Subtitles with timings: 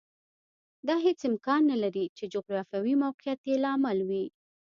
[0.87, 4.25] دا هېڅ امکان نه لري چې جغرافیوي موقعیت یې لامل وي